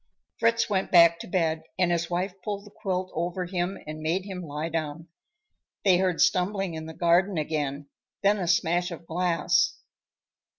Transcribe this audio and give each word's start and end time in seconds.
Fritz 0.39 0.67
went 0.67 0.89
back 0.89 1.19
to 1.19 1.27
bed 1.27 1.61
and 1.77 1.91
his 1.91 2.09
wife 2.09 2.33
pulled 2.43 2.65
the 2.65 2.71
quilt 2.71 3.11
over 3.13 3.45
him 3.45 3.77
and 3.85 3.99
made 4.01 4.25
him 4.25 4.41
lie 4.41 4.67
down. 4.67 5.09
They 5.85 5.97
heard 5.99 6.21
stumbling 6.21 6.73
in 6.73 6.87
the 6.87 6.95
garden 6.95 7.37
again, 7.37 7.87
then 8.23 8.39
a 8.39 8.47
smash 8.47 8.89
of 8.89 9.05
glass. 9.05 9.77